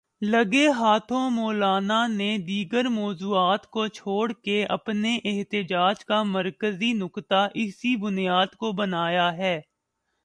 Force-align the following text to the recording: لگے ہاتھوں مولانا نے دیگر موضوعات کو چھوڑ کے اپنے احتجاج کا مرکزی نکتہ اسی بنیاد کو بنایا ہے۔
لگے 0.21 0.67
ہاتھوں 0.69 1.29
مولانا 1.29 2.05
نے 2.07 2.37
دیگر 2.37 2.87
موضوعات 2.89 3.65
کو 3.67 3.87
چھوڑ 3.89 4.31
کے 4.43 4.63
اپنے 4.69 5.15
احتجاج 5.25 6.05
کا 6.05 6.21
مرکزی 6.25 6.91
نکتہ 6.93 7.47
اسی 7.55 7.95
بنیاد 7.97 8.55
کو 8.55 8.71
بنایا 8.73 9.31
ہے۔ 9.37 9.59